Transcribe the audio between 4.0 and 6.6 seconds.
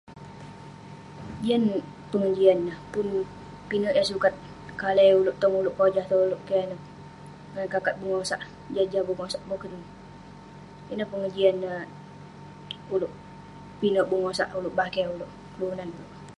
sukat kalai oleuk dukuk neh pojah ngan oleuk